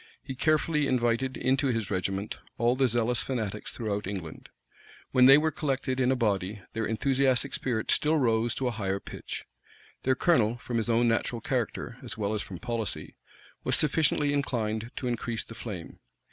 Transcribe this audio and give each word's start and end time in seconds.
He 0.23 0.33
carefully 0.33 0.87
invited 0.87 1.37
into 1.37 1.67
his 1.67 1.91
regiment 1.91 2.39
all 2.57 2.75
the 2.75 2.87
zealous 2.87 3.21
fanatics 3.21 3.71
throughout 3.71 4.07
England. 4.07 4.49
When 5.11 5.27
they 5.27 5.37
were 5.37 5.51
collected 5.51 5.99
in 5.99 6.11
a 6.11 6.15
body, 6.15 6.63
their 6.73 6.87
enthusiastic 6.87 7.53
spirit 7.53 7.91
still 7.91 8.17
rose 8.17 8.55
to 8.55 8.65
a 8.67 8.71
higher 8.71 8.99
pitch. 8.99 9.45
Their 10.01 10.15
colonel, 10.15 10.57
from 10.57 10.77
his 10.77 10.89
own 10.89 11.07
natural 11.07 11.39
character, 11.39 11.99
as 12.01 12.17
well 12.17 12.33
as 12.33 12.41
from 12.41 12.57
policy, 12.57 13.13
was 13.63 13.75
sufficiently 13.75 14.33
inclined 14.33 14.89
to 14.95 15.07
increase 15.07 15.43
the 15.43 15.53
flame. 15.53 15.99